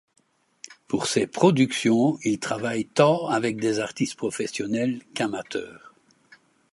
[0.87, 5.93] Pour ses productions il travaille tant avec des artistes professionnels qu'amateurs.